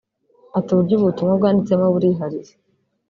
Ati 0.57 0.69
“Uburyo 0.71 0.93
ubu 0.95 1.07
butumwa 1.09 1.33
bwanditsemo 1.39 1.85
burihariye 1.93 2.51